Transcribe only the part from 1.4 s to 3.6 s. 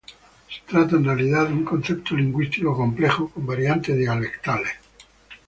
un concepto lingüístico complejo, con